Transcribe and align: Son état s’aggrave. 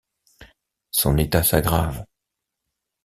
Son 0.89 1.15
état 1.19 1.43
s’aggrave. 1.43 2.07